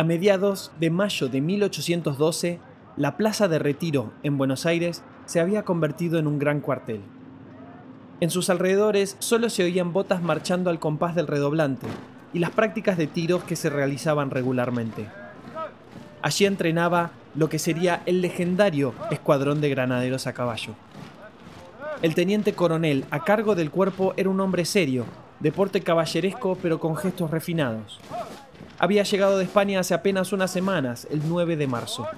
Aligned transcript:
A 0.00 0.02
mediados 0.02 0.72
de 0.80 0.88
mayo 0.88 1.28
de 1.28 1.42
1812, 1.42 2.58
la 2.96 3.18
Plaza 3.18 3.48
de 3.48 3.58
Retiro 3.58 4.14
en 4.22 4.38
Buenos 4.38 4.64
Aires 4.64 5.02
se 5.26 5.40
había 5.40 5.64
convertido 5.64 6.18
en 6.18 6.26
un 6.26 6.38
gran 6.38 6.60
cuartel. 6.60 7.02
En 8.20 8.30
sus 8.30 8.48
alrededores 8.48 9.18
solo 9.18 9.50
se 9.50 9.62
oían 9.62 9.92
botas 9.92 10.22
marchando 10.22 10.70
al 10.70 10.78
compás 10.78 11.14
del 11.14 11.26
redoblante 11.26 11.86
y 12.32 12.38
las 12.38 12.48
prácticas 12.48 12.96
de 12.96 13.08
tiros 13.08 13.44
que 13.44 13.56
se 13.56 13.68
realizaban 13.68 14.30
regularmente. 14.30 15.06
Allí 16.22 16.46
entrenaba 16.46 17.10
lo 17.34 17.50
que 17.50 17.58
sería 17.58 18.00
el 18.06 18.22
legendario 18.22 18.94
Escuadrón 19.10 19.60
de 19.60 19.68
Granaderos 19.68 20.26
a 20.26 20.32
Caballo. 20.32 20.76
El 22.00 22.14
teniente 22.14 22.54
coronel 22.54 23.04
a 23.10 23.22
cargo 23.22 23.54
del 23.54 23.70
cuerpo 23.70 24.14
era 24.16 24.30
un 24.30 24.40
hombre 24.40 24.64
serio, 24.64 25.04
de 25.40 25.52
porte 25.52 25.82
caballeresco 25.82 26.56
pero 26.62 26.80
con 26.80 26.96
gestos 26.96 27.30
refinados 27.30 28.00
había 28.80 29.02
llegado 29.02 29.36
de 29.36 29.44
España 29.44 29.78
hace 29.78 29.92
apenas 29.92 30.32
unas 30.32 30.50
semanas, 30.50 31.06
el 31.10 31.20
9 31.28 31.56
de 31.56 31.66
marzo. 31.66 32.08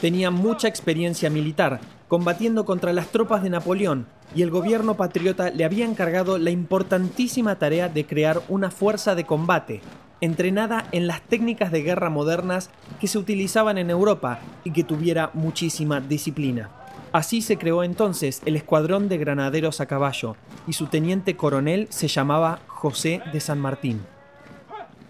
Tenía 0.00 0.32
mucha 0.32 0.66
experiencia 0.66 1.30
militar, 1.30 1.80
combatiendo 2.08 2.64
contra 2.64 2.92
las 2.92 3.06
tropas 3.06 3.44
de 3.44 3.50
Napoleón, 3.50 4.06
y 4.34 4.42
el 4.42 4.50
gobierno 4.50 4.96
patriota 4.96 5.50
le 5.50 5.64
había 5.64 5.84
encargado 5.84 6.36
la 6.36 6.50
importantísima 6.50 7.60
tarea 7.60 7.88
de 7.88 8.04
crear 8.06 8.42
una 8.48 8.72
fuerza 8.72 9.14
de 9.14 9.24
combate, 9.24 9.82
entrenada 10.20 10.84
en 10.90 11.06
las 11.06 11.22
técnicas 11.22 11.70
de 11.70 11.82
guerra 11.82 12.10
modernas 12.10 12.70
que 13.00 13.06
se 13.06 13.18
utilizaban 13.18 13.78
en 13.78 13.88
Europa 13.88 14.40
y 14.64 14.72
que 14.72 14.82
tuviera 14.82 15.30
muchísima 15.32 16.00
disciplina. 16.00 16.70
Así 17.12 17.40
se 17.40 17.56
creó 17.56 17.84
entonces 17.84 18.42
el 18.46 18.56
Escuadrón 18.56 19.08
de 19.08 19.18
Granaderos 19.18 19.80
a 19.80 19.86
Caballo, 19.86 20.34
y 20.66 20.72
su 20.72 20.88
teniente 20.88 21.36
coronel 21.36 21.86
se 21.90 22.08
llamaba 22.08 22.58
José 22.66 23.22
de 23.32 23.38
San 23.38 23.60
Martín. 23.60 24.00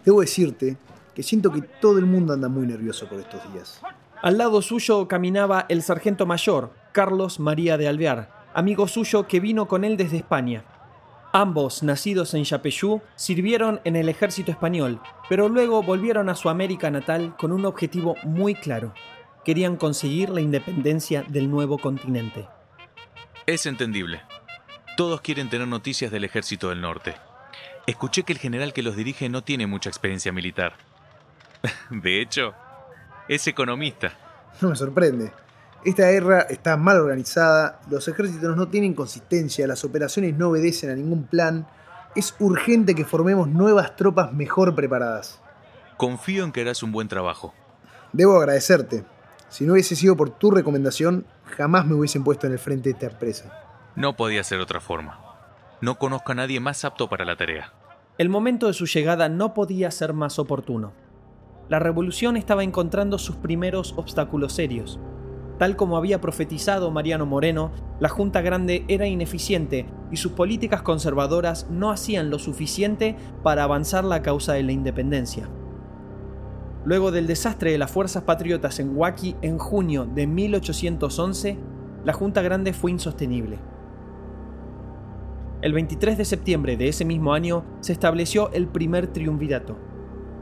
Debo 0.05 0.21
decirte 0.21 0.77
que 1.15 1.23
siento 1.23 1.51
que 1.51 1.63
todo 1.63 1.99
el 1.99 2.07
mundo 2.07 2.33
anda 2.33 2.49
muy 2.49 2.67
nervioso 2.67 3.07
por 3.09 3.21
estos 3.21 3.41
días. 3.53 3.81
Al 4.23 4.39
lado 4.39 4.63
suyo 4.63 5.07
caminaba 5.09 5.67
el 5.69 5.83
sargento 5.83 6.27
mayor, 6.27 6.73
Carlos 6.93 7.41
María 7.41 7.77
de 7.77 7.89
Alvear, 7.89 8.31
amigo 8.55 8.89
suyo 8.89 9.27
que 9.27 9.41
vino 9.41 9.67
con 9.67 9.85
él 9.85 9.97
desde 9.97 10.19
España. 10.19 10.65
Ambos, 11.33 11.83
nacidos 11.83 12.33
en 12.35 12.45
Yapeyú, 12.45 13.01
sirvieron 13.17 13.81
en 13.85 13.97
el 13.97 14.09
ejército 14.09 14.53
español, 14.53 15.01
pero 15.29 15.49
luego 15.49 15.83
volvieron 15.83 16.29
a 16.29 16.37
su 16.37 16.49
América 16.49 16.91
natal 16.91 17.35
con 17.37 17.51
un 17.51 17.67
objetivo 17.67 18.15
muy 18.23 18.55
claro. 18.55 18.95
Querían 19.45 19.77
conseguir 19.77 20.31
la 20.31 20.41
independencia 20.41 21.25
del 21.29 21.51
nuevo 21.51 21.79
continente. 21.79 22.47
Es 23.47 23.67
entendible. 23.67 24.23
Todos 24.97 25.21
quieren 25.23 25.51
tener 25.51 25.67
noticias 25.67 26.13
del 26.13 26.25
ejército 26.25 26.69
del 26.69 26.81
norte. 26.81 27.15
Escuché 27.87 28.23
que 28.23 28.33
el 28.33 28.39
general 28.39 28.73
que 28.73 28.83
los 28.83 28.97
dirige 28.97 29.29
no 29.29 29.43
tiene 29.43 29.67
mucha 29.67 29.91
experiencia 29.91 30.33
militar. 30.33 30.75
De 31.91 32.23
hecho, 32.23 32.55
es 33.29 33.47
economista. 33.47 34.13
No 34.61 34.71
me 34.71 34.77
sorprende. 34.77 35.33
Esta 35.85 36.11
guerra 36.11 36.41
está 36.49 36.79
mal 36.79 36.97
organizada, 36.97 37.81
los 37.91 38.09
ejércitos 38.09 38.57
no 38.57 38.69
tienen 38.69 38.95
consistencia, 38.95 39.67
las 39.67 39.85
operaciones 39.85 40.35
no 40.35 40.49
obedecen 40.49 40.89
a 40.91 40.95
ningún 40.95 41.25
plan. 41.25 41.67
Es 42.17 42.35
urgente 42.39 42.95
que 42.95 43.05
formemos 43.05 43.49
nuevas 43.49 43.95
tropas 43.97 44.33
mejor 44.33 44.75
preparadas. 44.75 45.41
Confío 45.99 46.45
en 46.45 46.53
que 46.53 46.63
harás 46.63 46.83
un 46.83 46.91
buen 46.91 47.09
trabajo. 47.09 47.53
Debo 48.15 48.39
agradecerte. 48.39 49.05
Si 49.51 49.65
no 49.65 49.75
hubiese 49.75 49.95
sido 49.95 50.17
por 50.17 50.31
tu 50.31 50.51
recomendación, 50.51 51.27
jamás 51.57 51.85
me 51.85 51.95
hubiesen 51.95 52.25
puesto 52.25 52.47
en 52.47 52.55
el 52.55 52.59
frente 52.59 52.89
de 52.89 52.95
esta 52.95 53.07
empresa. 53.07 53.53
No 53.95 54.17
podía 54.17 54.43
ser 54.43 54.61
otra 54.61 54.81
forma. 54.81 55.24
No 55.85 55.99
conozco 55.99 56.33
a 56.33 56.35
nadie 56.35 56.61
más 56.61 56.83
apto 56.87 57.11
para 57.11 57.27
la 57.27 57.37
tarea. 57.37 57.75
El 58.17 58.31
momento 58.31 58.69
de 58.69 58.73
su 58.73 58.87
llegada 58.87 59.29
no 59.29 59.53
podía 59.53 59.91
ser 59.91 60.15
más 60.15 60.39
oportuno. 60.39 60.95
La 61.69 61.79
revolución 61.79 62.39
estaba 62.39 62.65
encontrando 62.65 63.19
sus 63.19 63.37
primeros 63.37 63.93
obstáculos 63.99 64.55
serios. 64.55 64.99
Tal 65.59 65.77
como 65.77 65.99
había 65.99 66.23
profetizado 66.23 66.91
Mariano 66.91 67.27
Moreno, 67.27 67.71
la 68.01 68.09
Junta 68.09 68.41
Grande 68.41 68.87
era 68.89 69.07
ineficiente 69.07 69.85
y 70.11 70.17
sus 70.17 70.33
políticas 70.33 70.81
conservadoras 70.81 71.69
no 71.69 71.91
hacían 71.91 72.31
lo 72.31 72.39
suficiente 72.39 73.15
para 73.43 73.65
avanzar 73.65 74.05
la 74.05 74.23
causa 74.23 74.55
de 74.55 74.63
la 74.63 74.73
independencia. 74.73 75.51
Luego 76.87 77.11
del 77.11 77.27
desastre 77.27 77.73
de 77.73 77.79
las 77.79 77.91
fuerzas 77.91 78.23
patriotas 78.23 78.79
en 78.79 78.97
Huaki 78.97 79.37
en 79.43 79.59
junio 79.59 80.07
de 80.07 80.27
1811, 80.29 81.59
la 82.07 82.15
Junta 82.15 82.41
Grande 82.41 82.73
fue 82.73 82.91
insostenible. 82.91 83.59
El 85.65 85.73
23 85.73 86.19
de 86.19 86.27
septiembre 86.27 86.77
de 86.77 86.89
ese 86.89 87.07
mismo 87.07 87.33
año 87.33 87.65
se 87.81 87.95
estableció 87.95 88.53
el 88.53 88.67
primer 88.67 89.07
triunvirato. 89.07 89.79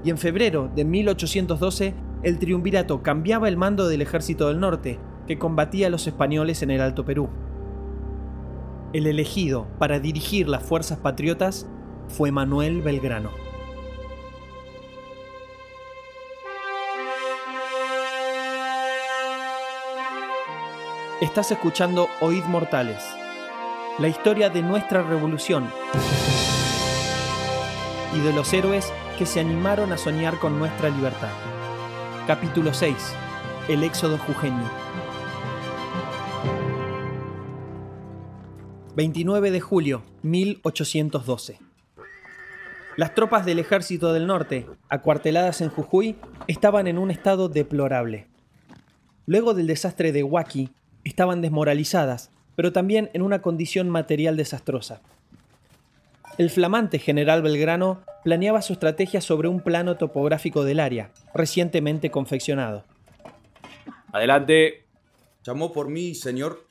Y 0.03 0.11
en 0.11 0.19
febrero 0.19 0.69
de 0.75 0.85
1812 0.85 1.95
el 2.25 2.41
triunvirato 2.41 3.05
cambiaba 3.05 3.47
el 3.47 3.57
mando 3.57 3.87
del 3.87 4.03
ejército 4.03 4.49
del 4.49 4.59
norte, 4.59 4.99
que 5.29 5.39
combatía 5.39 5.87
a 5.87 5.91
los 5.91 6.09
españoles 6.09 6.65
en 6.65 6.73
el 6.73 6.81
Alto 6.81 7.05
Perú. 7.05 7.29
El 8.93 9.07
elegido 9.07 9.69
para 9.79 10.01
dirigir 10.01 10.49
las 10.49 10.65
fuerzas 10.65 10.99
patriotas 10.99 11.69
fue 12.09 12.33
Manuel 12.33 12.83
Belgrano. 12.83 13.31
Estás 21.21 21.53
escuchando 21.53 22.09
Oíd 22.21 22.43
Mortales 22.47 23.22
la 23.99 24.09
historia 24.09 24.49
de 24.49 24.63
nuestra 24.63 25.03
revolución 25.03 25.69
y 28.15 28.21
de 28.21 28.33
los 28.33 28.53
héroes 28.55 28.91
que 29.19 29.27
se 29.27 29.41
animaron 29.41 29.93
a 29.93 29.99
soñar 29.99 30.39
con 30.39 30.59
nuestra 30.59 30.89
libertad. 30.89 31.31
Capítulo 32.27 32.73
6. 32.73 32.97
El 33.69 33.85
éxodo 33.85 34.17
jujeño. 34.17 34.71
29 38.97 39.51
de 39.51 39.61
julio 39.61 40.03
1812. 40.23 41.59
Las 42.97 43.15
tropas 43.15 43.45
del 43.45 43.59
ejército 43.59 44.15
del 44.15 44.27
norte, 44.27 44.67
acuarteladas 44.89 45.61
en 45.61 45.69
Jujuy, 45.69 46.17
estaban 46.47 46.87
en 46.87 46.99
un 46.99 47.11
estado 47.11 47.49
deplorable. 47.49 48.27
Luego 49.27 49.55
del 49.55 49.67
desastre 49.67 50.13
de 50.13 50.23
Huaki, 50.23 50.71
estaban 51.05 51.41
desmoralizadas 51.43 52.31
pero 52.57 52.73
también 52.73 53.11
en 53.13 53.23
una 53.23 53.43
condición 53.43 53.89
material 53.89 54.37
desastrosa. 54.37 55.01
El 56.39 56.51
flamante 56.51 56.99
general 56.99 57.43
Belgrano 57.43 58.03
planeaba 58.25 58.63
su 58.63 58.73
estrategia 58.73 59.21
sobre 59.21 59.49
un 59.49 59.61
plano 59.61 59.97
topográfico 59.97 60.65
del 60.65 60.81
área, 60.81 61.11
recientemente 61.35 62.11
confeccionado. 62.11 62.85
Adelante. 64.13 64.87
¿Llamó 65.45 65.73
por 65.73 65.89
mí, 65.89 66.15
señor? 66.15 66.69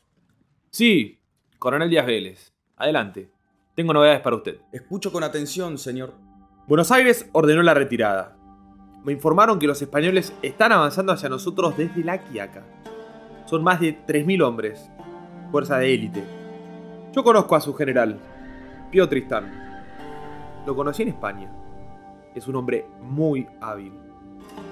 Sí, 0.70 1.20
coronel 1.60 1.90
Díaz 1.90 2.06
Vélez. 2.06 2.54
Adelante. 2.78 3.30
Tengo 3.76 3.94
novedades 3.94 4.22
para 4.22 4.38
usted. 4.38 4.60
Escucho 4.72 5.12
con 5.12 5.24
atención, 5.24 5.78
señor. 5.78 6.14
Buenos 6.68 6.92
Aires 6.92 7.28
ordenó 7.34 7.62
la 7.64 7.74
retirada. 7.74 8.38
Me 9.04 9.12
informaron 9.12 9.60
que 9.60 9.68
los 9.68 9.82
españoles 9.82 10.34
están 10.42 10.72
avanzando 10.72 11.12
hacia 11.12 11.30
nosotros 11.30 11.76
desde 11.76 12.04
la 12.04 12.20
Quiaca. 12.24 12.64
Son 13.46 13.64
más 13.64 13.80
de 13.80 13.98
3.000 14.06 14.44
hombres, 14.44 14.90
fuerza 15.52 15.78
de 15.78 15.94
élite. 15.94 16.24
Yo 17.14 17.24
conozco 17.24 17.56
a 17.56 17.62
su 17.62 17.74
general, 17.74 18.18
Pío 18.90 19.08
Tristán. 19.10 19.52
Lo 20.66 20.76
conocí 20.76 21.04
en 21.04 21.10
España. 21.10 21.52
Es 22.34 22.48
un 22.48 22.56
hombre 22.56 22.86
muy 23.02 23.48
hábil. 23.60 23.92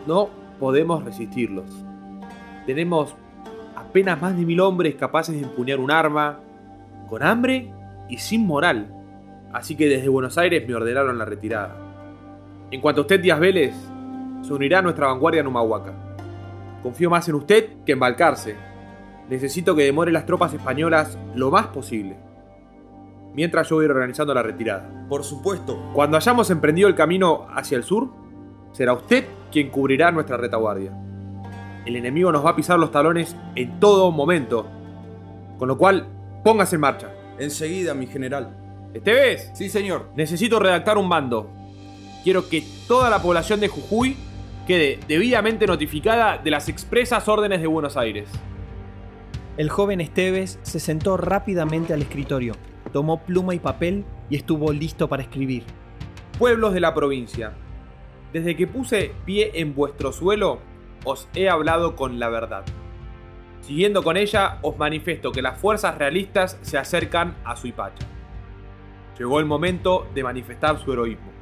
No 0.08 0.30
podemos 0.58 1.04
resistirlos. 1.04 1.66
Tenemos 2.66 3.14
apenas 3.76 4.22
más 4.22 4.38
de 4.38 4.46
mil 4.46 4.62
hombres 4.62 4.96
capaces 4.96 5.36
de 5.36 5.46
empuñar 5.46 5.80
un 5.80 5.92
arma, 5.92 6.40
con 7.10 7.24
hambre 7.24 7.74
y 8.08 8.18
sin 8.18 8.46
moral. 8.46 8.96
Así 9.52 9.76
que 9.76 9.88
desde 9.88 10.08
Buenos 10.08 10.38
Aires 10.38 10.66
me 10.68 10.76
ordenaron 10.76 11.18
la 11.18 11.26
retirada. 11.26 11.76
En 12.72 12.80
cuanto 12.82 13.02
a 13.02 13.04
usted, 13.04 13.20
Díaz 13.20 13.40
Vélez, 13.40 13.76
se 14.42 14.54
unirá 14.54 14.80
a 14.80 14.82
nuestra 14.84 15.08
vanguardia 15.08 15.42
en 15.42 15.48
Humahuaca. 15.48 15.94
Confío 16.84 17.10
más 17.10 17.28
en 17.28 17.36
usted 17.36 17.84
que 17.86 17.94
en 17.94 18.00
Balcarce, 18.00 18.56
necesito 19.30 19.76
que 19.76 19.84
demore 19.84 20.12
las 20.12 20.26
tropas 20.26 20.54
españolas 20.54 21.18
lo 21.36 21.52
más 21.52 21.68
posible. 21.68 22.18
Mientras 23.34 23.70
yo 23.70 23.76
voy 23.76 23.86
organizando 23.86 24.34
la 24.34 24.44
retirada. 24.44 25.06
Por 25.08 25.24
supuesto. 25.24 25.92
Cuando 25.94 26.18
hayamos 26.18 26.50
emprendido 26.50 26.88
el 26.88 26.96
camino 26.96 27.48
hacia 27.54 27.78
el 27.78 27.84
sur, 27.84 28.10
será 28.72 28.94
usted 28.94 29.26
quien 29.52 29.70
cubrirá 29.70 30.12
nuestra 30.12 30.38
retaguardia. 30.38 30.92
El 31.86 31.96
enemigo 31.96 32.32
nos 32.32 32.44
va 32.46 32.52
a 32.52 32.56
pisar 32.56 32.80
los 32.80 32.92
talones 32.92 33.36
en 33.56 33.80
todo 33.80 34.12
momento. 34.12 34.68
Con 35.58 35.68
lo 35.68 35.78
cual, 35.78 36.08
póngase 36.44 36.76
en 36.76 36.82
marcha. 36.82 37.12
Enseguida, 37.38 37.94
mi 37.94 38.08
general. 38.08 38.58
¿Esteves? 38.94 39.52
Sí, 39.54 39.70
señor. 39.70 40.10
Necesito 40.16 40.60
redactar 40.60 40.98
un 40.98 41.08
mando. 41.08 41.50
Quiero 42.24 42.50
que 42.50 42.64
toda 42.88 43.10
la 43.10 43.22
población 43.22 43.60
de 43.60 43.68
Jujuy 43.68 44.18
quede 44.68 45.00
debidamente 45.08 45.66
notificada 45.68 46.38
de 46.38 46.52
las 46.52 46.68
expresas 46.68 47.28
órdenes 47.28 47.62
de 47.62 47.68
Buenos 47.68 47.96
Aires. 47.96 48.28
El 49.60 49.70
joven 49.70 50.00
Esteves 50.00 50.58
se 50.62 50.80
sentó 50.80 51.18
rápidamente 51.18 51.94
al 51.94 52.02
escritorio, 52.02 52.54
tomó 52.94 53.26
pluma 53.26 53.54
y 53.54 53.60
papel 53.60 54.06
y 54.30 54.38
estuvo 54.38 54.72
listo 54.72 55.10
para 55.10 55.24
escribir. 55.24 55.66
Pueblos 56.38 56.74
de 56.74 56.80
la 56.80 56.94
provincia. 56.94 57.52
Desde 58.32 58.56
que 58.56 58.68
puse 58.68 59.12
pie 59.26 59.52
en 59.56 59.76
vuestro 59.76 60.14
suelo, 60.14 60.60
os 61.04 61.28
he 61.36 61.50
hablado 61.50 61.98
con 61.98 62.20
la 62.20 62.30
verdad. 62.30 62.64
Siguiendo 63.60 64.02
con 64.02 64.16
ella, 64.16 64.60
os 64.62 64.78
manifiesto 64.78 65.34
que 65.34 65.42
las 65.42 65.60
fuerzas 65.60 65.98
realistas 65.98 66.58
se 66.62 66.78
acercan 66.78 67.36
a 67.44 67.58
Suipacha. 67.58 68.08
Llegó 69.18 69.42
el 69.42 69.46
momento 69.46 70.08
de 70.16 70.24
manifestar 70.24 70.80
su 70.80 70.94
heroísmo. 70.94 71.34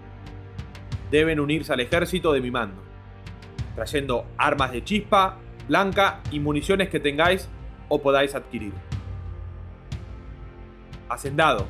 Deben 1.11 1.39
unirse 1.39 1.71
al 1.71 1.81
ejército 1.81 2.33
de 2.33 2.41
mi 2.41 2.49
mando, 2.49 2.81
trayendo 3.75 4.25
armas 4.39 4.71
de 4.71 4.83
chispa, 4.83 5.37
blanca 5.67 6.21
y 6.31 6.39
municiones 6.39 6.89
que 6.89 6.99
tengáis 6.99 7.47
o 7.89 8.01
podáis 8.01 8.35
adquirir. 8.35 8.73
Hacendado, 11.09 11.67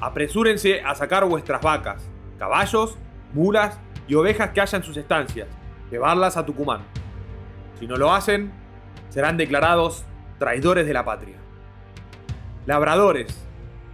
apresúrense 0.00 0.80
a 0.82 0.94
sacar 0.94 1.24
vuestras 1.24 1.62
vacas, 1.62 2.08
caballos, 2.38 2.96
mulas 3.32 3.78
y 4.06 4.14
ovejas 4.14 4.50
que 4.50 4.60
haya 4.60 4.78
en 4.78 4.84
sus 4.84 4.96
estancias, 4.96 5.48
llevarlas 5.90 6.36
a 6.36 6.44
Tucumán. 6.44 6.82
Si 7.78 7.86
no 7.86 7.96
lo 7.96 8.12
hacen, 8.12 8.52
serán 9.08 9.36
declarados 9.36 10.04
traidores 10.38 10.86
de 10.86 10.92
la 10.92 11.04
patria. 11.04 11.36
Labradores, 12.66 13.46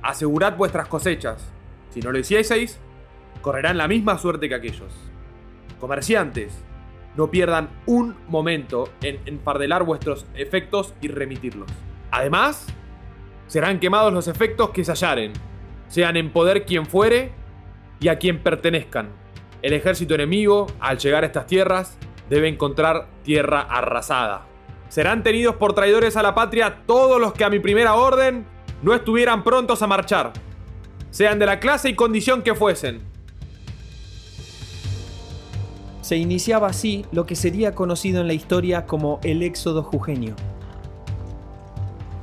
asegurad 0.03 0.57
vuestras 0.57 0.89
cosechas. 0.89 1.53
Si 1.91 2.01
no 2.01 2.13
lo 2.13 2.19
hicieseis, 2.19 2.79
correrán 3.43 3.79
la 3.79 3.89
misma 3.89 4.19
suerte 4.19 4.49
que 4.49 4.55
aquellos. 4.55 4.93
Comerciantes, 5.79 6.63
no 7.17 7.31
pierdan 7.31 7.71
un 7.87 8.17
momento 8.29 8.89
en 9.03 9.21
enfardelar 9.27 9.85
vuestros 9.85 10.27
efectos 10.35 10.95
y 11.01 11.09
remitirlos. 11.09 11.71
Además, 12.11 12.67
serán 13.47 13.81
quemados 13.81 14.13
los 14.13 14.29
efectos 14.29 14.71
que 14.71 14.85
se 14.85 14.93
hallaren, 14.93 15.33
sean 15.89 16.17
en 16.17 16.33
poder 16.33 16.65
quien 16.65 16.87
fuere 16.87 17.33
y 17.99 18.09
a 18.09 18.19
quien 18.19 18.43
pertenezcan. 18.43 19.11
El 19.63 19.73
ejército 19.73 20.15
enemigo, 20.15 20.67
al 20.81 20.99
llegar 20.99 21.25
a 21.25 21.27
estas 21.27 21.47
tierras, 21.47 21.99
debe 22.29 22.49
encontrar 22.49 23.09
tierra 23.25 23.61
arrasada. 23.61 24.47
Serán 24.89 25.23
tenidos 25.23 25.57
por 25.57 25.75
traidores 25.75 26.17
a 26.17 26.23
la 26.23 26.35
patria 26.35 26.83
todos 26.87 27.21
los 27.21 27.33
que 27.33 27.45
a 27.45 27.51
mi 27.51 27.59
primera 27.59 27.95
orden 27.95 28.47
no 28.83 28.95
estuvieran 28.95 29.45
prontos 29.45 29.83
a 29.83 29.87
marchar, 29.87 30.33
sean 31.11 31.39
de 31.39 31.47
la 31.47 31.61
clase 31.61 31.91
y 31.91 31.95
condición 31.95 32.43
que 32.43 32.55
fuesen. 32.55 33.10
Se 36.11 36.17
iniciaba 36.17 36.67
así 36.67 37.07
lo 37.13 37.25
que 37.25 37.37
sería 37.37 37.73
conocido 37.73 38.21
en 38.21 38.27
la 38.27 38.33
historia 38.33 38.85
como 38.85 39.21
el 39.23 39.45
éxodo 39.45 39.85
jujeño. 39.85 40.35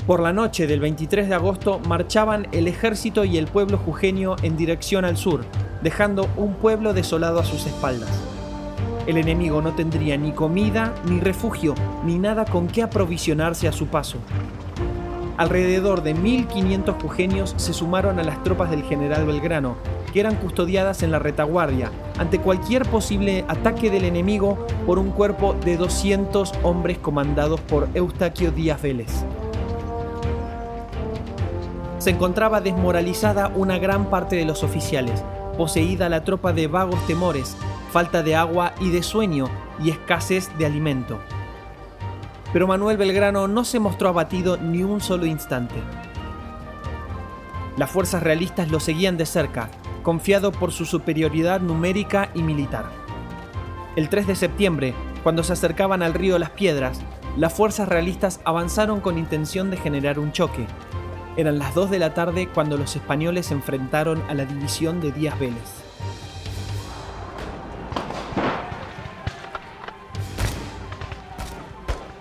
Por 0.06 0.20
la 0.20 0.34
noche 0.34 0.68
del 0.68 0.82
23 0.82 1.30
de 1.30 1.36
agosto 1.36 1.80
marchaban 1.88 2.50
el 2.52 2.68
ejército 2.68 3.24
y 3.24 3.38
el 3.38 3.48
pueblo 3.48 3.78
jujeño 3.78 4.36
en 4.44 4.58
dirección 4.58 5.06
al 5.06 5.16
sur, 5.16 5.46
dejando 5.82 6.28
un 6.36 6.56
pueblo 6.56 6.94
desolado 6.94 7.40
a 7.40 7.46
sus 7.46 7.66
espaldas. 7.66 8.12
El 9.08 9.16
enemigo 9.16 9.62
no 9.62 9.74
tendría 9.74 10.18
ni 10.18 10.34
comida, 10.34 10.94
ni 11.06 11.22
refugio, 11.22 11.74
ni 12.04 12.20
nada 12.20 12.44
con 12.44 12.68
qué 12.68 12.84
aprovisionarse 12.84 13.70
a 13.70 13.72
su 13.72 13.88
paso. 13.88 14.18
Alrededor 15.38 16.04
de 16.04 16.14
1.500 16.14 17.02
jujeños 17.02 17.54
se 17.56 17.72
sumaron 17.72 18.20
a 18.20 18.24
las 18.24 18.44
tropas 18.44 18.70
del 18.70 18.84
general 18.84 19.26
Belgrano, 19.26 19.78
que 20.18 20.22
eran 20.22 20.38
custodiadas 20.38 21.04
en 21.04 21.12
la 21.12 21.20
retaguardia 21.20 21.92
ante 22.18 22.40
cualquier 22.40 22.90
posible 22.90 23.46
ataque 23.48 23.92
del 23.92 24.04
enemigo 24.04 24.66
por 24.88 24.98
un 24.98 25.12
cuerpo 25.12 25.54
de 25.54 25.78
200 25.78 26.54
hombres 26.64 26.98
comandados 26.98 27.62
por 27.62 27.88
Eustaquio 27.94 28.50
Díaz 28.50 28.82
Vélez. 28.82 29.12
Se 32.00 32.10
encontraba 32.10 32.62
desmoralizada 32.62 33.50
una 33.50 33.78
gran 33.78 34.10
parte 34.10 34.36
de 34.38 34.46
los 34.46 34.64
oficiales, 34.64 35.24
poseída 35.56 36.10
la 36.10 36.24
tropa 36.24 36.52
de 36.52 36.66
vagos 36.66 37.06
temores, 37.06 37.56
falta 37.92 38.24
de 38.24 38.36
agua 38.36 38.74
y 38.80 38.90
de 38.90 39.04
sueño 39.04 39.46
y 39.80 39.92
escasez 39.92 40.50
de 40.58 40.66
alimento. 40.66 41.20
Pero 42.52 42.66
Manuel 42.66 42.98
Belgrano 42.98 43.48
no 43.48 43.64
se 43.64 43.80
mostró 43.80 44.10
abatido 44.10 44.58
ni 44.58 44.82
un 44.82 45.00
solo 45.00 45.28
instante. 45.28 45.76
Las 47.78 47.92
fuerzas 47.92 48.24
realistas 48.24 48.72
lo 48.72 48.80
seguían 48.80 49.18
de 49.18 49.28
cerca, 49.28 49.70
confiado 50.08 50.54
por 50.54 50.72
su 50.72 50.86
superioridad 50.86 51.60
numérica 51.60 52.30
y 52.34 52.42
militar. 52.42 52.86
El 53.98 54.08
3 54.08 54.26
de 54.28 54.36
septiembre, 54.38 54.94
cuando 55.22 55.44
se 55.44 55.52
acercaban 55.52 56.02
al 56.02 56.14
río 56.14 56.40
Las 56.40 56.52
Piedras, 56.52 57.02
las 57.36 57.52
fuerzas 57.52 57.90
realistas 57.90 58.40
avanzaron 58.46 59.02
con 59.02 59.18
intención 59.18 59.70
de 59.70 59.76
generar 59.76 60.18
un 60.18 60.32
choque. 60.32 60.66
Eran 61.36 61.60
las 61.60 61.76
2 61.76 61.92
de 61.92 62.00
la 62.00 62.14
tarde 62.14 62.48
cuando 62.48 62.78
los 62.78 62.96
españoles 62.96 63.48
se 63.48 63.56
enfrentaron 63.56 64.24
a 64.30 64.34
la 64.34 64.46
división 64.46 65.02
de 65.02 65.12
Díaz 65.12 65.38
Vélez. 65.38 65.84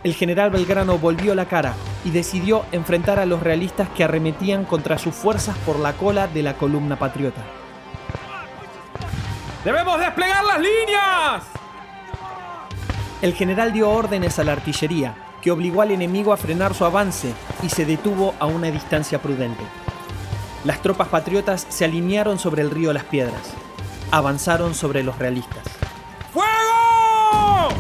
el 0.03 0.15
general 0.15 0.51
Belgrano 0.51 0.99
volvió 0.99 1.35
la 1.35 1.47
cara 1.47 1.75
y 2.05 2.11
decidió 2.11 2.65
enfrentar 2.71 3.19
a 3.19 3.27
los 3.27 3.43
realistas 3.43 3.89
que 3.89 4.05
arremetían 4.05 4.65
contra 4.65 4.99
sus 4.99 5.13
fuerzas 5.13 5.59
por 5.59 5.81
la 5.81 5.95
cola 5.95 6.29
de 6.29 6.45
la 6.45 6.55
columna 6.55 6.97
patriota. 6.97 7.43
¡Debemos 9.67 9.99
desplegar 9.99 10.45
las 10.45 10.61
líneas! 10.61 11.43
El 13.21 13.35
general 13.35 13.73
dio 13.73 13.91
órdenes 13.91 14.39
a 14.39 14.45
la 14.45 14.53
artillería, 14.53 15.17
que 15.43 15.51
obligó 15.51 15.83
al 15.83 15.91
enemigo 15.91 16.33
a 16.33 16.37
frenar 16.37 16.73
su 16.73 16.85
avance 16.85 17.35
y 17.65 17.69
se 17.69 17.85
detuvo 17.85 18.37
a 18.39 18.47
una 18.47 18.71
distancia 18.71 19.21
prudente. 19.21 19.65
Las 20.63 20.83
tropas 20.83 21.09
patriotas 21.09 21.67
se 21.69 21.85
alinearon 21.85 22.39
sobre 22.39 22.63
el 22.63 22.71
río 22.71 22.93
Las 22.93 23.03
Piedras. 23.07 23.43
Avanzaron 24.13 24.73
sobre 24.73 25.03
los 25.03 25.19
realistas. 25.19 25.65
¡Fuego! 26.33 27.71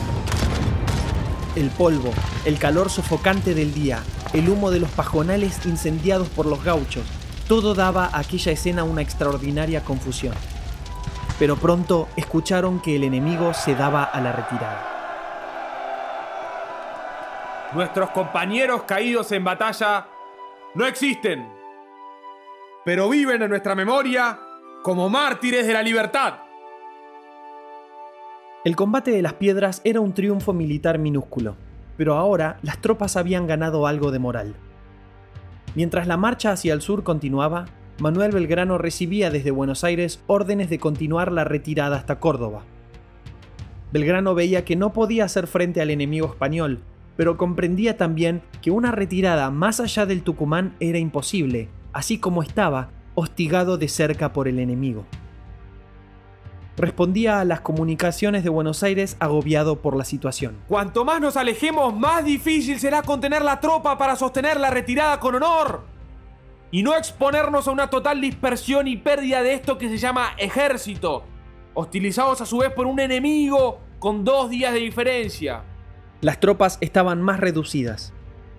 El 1.54 1.70
polvo, 1.70 2.12
el 2.46 2.58
calor 2.58 2.90
sofocante 2.90 3.54
del 3.54 3.72
día, 3.72 4.02
el 4.32 4.48
humo 4.48 4.72
de 4.72 4.80
los 4.80 4.90
pajonales 4.90 5.64
incendiados 5.66 6.28
por 6.30 6.46
los 6.46 6.64
gauchos, 6.64 7.04
todo 7.46 7.76
daba 7.76 8.06
a 8.06 8.18
aquella 8.18 8.50
escena 8.50 8.82
una 8.82 9.02
extraordinaria 9.02 9.84
confusión. 9.84 10.34
Pero 11.38 11.56
pronto 11.56 12.08
escucharon 12.16 12.80
que 12.80 12.96
el 12.96 13.04
enemigo 13.04 13.52
se 13.52 13.74
daba 13.74 14.04
a 14.04 14.20
la 14.20 14.32
retirada. 14.32 14.92
Nuestros 17.74 18.10
compañeros 18.10 18.84
caídos 18.84 19.32
en 19.32 19.44
batalla 19.44 20.06
no 20.74 20.86
existen, 20.86 21.46
pero 22.84 23.08
viven 23.08 23.42
en 23.42 23.50
nuestra 23.50 23.74
memoria 23.74 24.38
como 24.82 25.10
mártires 25.10 25.66
de 25.66 25.72
la 25.72 25.82
libertad. 25.82 26.34
El 28.64 28.76
combate 28.76 29.10
de 29.10 29.22
las 29.22 29.34
piedras 29.34 29.80
era 29.84 30.00
un 30.00 30.14
triunfo 30.14 30.52
militar 30.52 30.98
minúsculo, 30.98 31.54
pero 31.96 32.14
ahora 32.14 32.58
las 32.62 32.78
tropas 32.78 33.16
habían 33.16 33.46
ganado 33.46 33.86
algo 33.86 34.10
de 34.10 34.18
moral. 34.18 34.54
Mientras 35.74 36.06
la 36.06 36.16
marcha 36.16 36.52
hacia 36.52 36.72
el 36.72 36.80
sur 36.80 37.02
continuaba, 37.02 37.66
Manuel 37.98 38.32
Belgrano 38.32 38.76
recibía 38.76 39.30
desde 39.30 39.50
Buenos 39.50 39.82
Aires 39.82 40.22
órdenes 40.26 40.68
de 40.68 40.78
continuar 40.78 41.32
la 41.32 41.44
retirada 41.44 41.96
hasta 41.96 42.20
Córdoba. 42.20 42.62
Belgrano 43.90 44.34
veía 44.34 44.64
que 44.64 44.76
no 44.76 44.92
podía 44.92 45.24
hacer 45.24 45.46
frente 45.46 45.80
al 45.80 45.90
enemigo 45.90 46.26
español, 46.26 46.80
pero 47.16 47.38
comprendía 47.38 47.96
también 47.96 48.42
que 48.60 48.70
una 48.70 48.92
retirada 48.92 49.50
más 49.50 49.80
allá 49.80 50.04
del 50.04 50.22
Tucumán 50.22 50.74
era 50.78 50.98
imposible, 50.98 51.70
así 51.94 52.18
como 52.18 52.42
estaba 52.42 52.90
hostigado 53.14 53.78
de 53.78 53.88
cerca 53.88 54.34
por 54.34 54.46
el 54.46 54.58
enemigo 54.58 55.06
respondía 56.76 57.40
a 57.40 57.44
las 57.44 57.60
comunicaciones 57.60 58.44
de 58.44 58.50
Buenos 58.50 58.82
Aires 58.82 59.16
agobiado 59.18 59.80
por 59.80 59.96
la 59.96 60.04
situación. 60.04 60.56
Cuanto 60.68 61.04
más 61.04 61.20
nos 61.20 61.36
alejemos, 61.36 61.96
más 61.96 62.24
difícil 62.24 62.78
será 62.78 63.02
contener 63.02 63.42
la 63.42 63.60
tropa 63.60 63.96
para 63.96 64.16
sostener 64.16 64.60
la 64.60 64.70
retirada 64.70 65.18
con 65.18 65.36
honor. 65.36 65.95
Y 66.76 66.82
no 66.82 66.94
exponernos 66.94 67.66
a 67.66 67.70
una 67.70 67.88
total 67.88 68.20
dispersión 68.20 68.86
y 68.86 68.98
pérdida 68.98 69.42
de 69.42 69.54
esto 69.54 69.78
que 69.78 69.88
se 69.88 69.96
llama 69.96 70.32
ejército, 70.36 71.24
hostilizados 71.72 72.42
a 72.42 72.46
su 72.46 72.58
vez 72.58 72.70
por 72.70 72.86
un 72.86 73.00
enemigo 73.00 73.80
con 73.98 74.24
dos 74.24 74.50
días 74.50 74.74
de 74.74 74.80
diferencia. 74.80 75.62
Las 76.20 76.38
tropas 76.38 76.76
estaban 76.82 77.22
más 77.22 77.40
reducidas. 77.40 78.12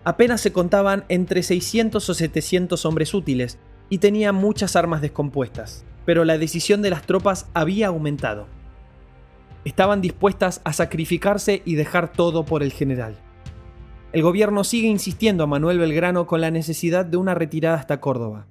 Apenas 0.03 0.41
se 0.41 0.51
contaban 0.51 1.05
entre 1.09 1.43
600 1.43 2.09
o 2.09 2.13
700 2.15 2.85
hombres 2.85 3.13
útiles 3.13 3.59
y 3.87 3.99
tenían 3.99 4.33
muchas 4.33 4.75
armas 4.75 5.01
descompuestas 5.01 5.85
pero 6.07 6.23
la 6.23 6.37
decisión 6.37 6.81
de 6.81 6.89
las 6.89 7.01
tropas 7.01 7.49
había 7.53 7.87
aumentado. 7.87 8.47
Estaban 9.65 9.99
dispuestas 9.99 10.61
a 10.63 10.71
sacrificarse 10.71 11.61
y 11.65 11.75
dejar 11.75 12.13
todo 12.13 12.45
por 12.45 12.63
el 12.63 12.71
general. 12.71 13.17
El 14.13 14.21
gobierno 14.21 14.63
sigue 14.63 14.87
insistiendo 14.87 15.43
a 15.43 15.47
Manuel 15.47 15.79
Belgrano 15.79 16.27
con 16.27 16.39
la 16.39 16.49
necesidad 16.49 17.05
de 17.05 17.17
una 17.17 17.35
retirada 17.35 17.77
hasta 17.77 17.99
Córdoba. 17.99 18.47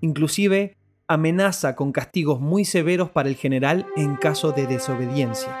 Inclusive 0.00 0.76
amenaza 1.08 1.74
con 1.76 1.92
castigos 1.92 2.40
muy 2.40 2.64
severos 2.64 3.10
para 3.10 3.28
el 3.28 3.36
general 3.36 3.86
en 3.96 4.16
caso 4.16 4.52
de 4.52 4.66
desobediencia. 4.66 5.58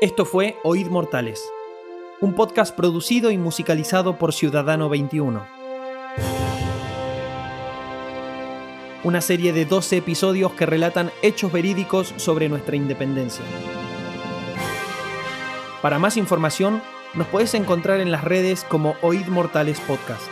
Esto 0.00 0.24
fue 0.24 0.56
Oíd 0.64 0.88
Mortales, 0.88 1.44
un 2.20 2.34
podcast 2.34 2.74
producido 2.74 3.30
y 3.30 3.38
musicalizado 3.38 4.18
por 4.18 4.32
Ciudadano 4.32 4.88
21. 4.88 5.62
una 9.04 9.20
serie 9.20 9.52
de 9.52 9.64
12 9.64 9.96
episodios 9.96 10.52
que 10.52 10.64
relatan 10.64 11.10
hechos 11.22 11.50
verídicos 11.50 12.14
sobre 12.18 12.48
nuestra 12.48 12.76
independencia. 12.76 13.44
Para 15.82 15.98
más 15.98 16.16
información, 16.16 16.80
nos 17.12 17.26
puedes 17.26 17.54
encontrar 17.54 18.00
en 18.00 18.12
las 18.12 18.22
redes 18.22 18.64
como 18.64 18.94
Oíd 19.02 19.26
Mortales 19.26 19.80
Podcast. 19.80 20.22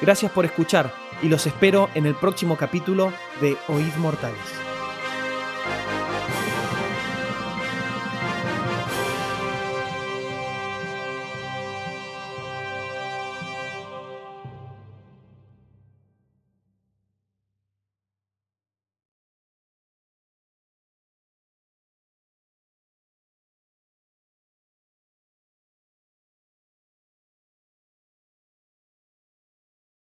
Gracias 0.00 0.32
por 0.32 0.46
escuchar 0.46 0.92
y 1.22 1.28
los 1.28 1.46
espero 1.46 1.90
en 1.94 2.06
el 2.06 2.14
próximo 2.14 2.56
capítulo 2.56 3.12
de 3.42 3.58
Oíd 3.68 3.94
Mortales. 3.96 4.63